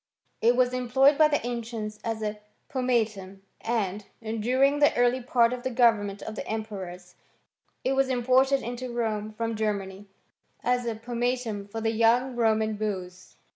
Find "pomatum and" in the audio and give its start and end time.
2.69-4.03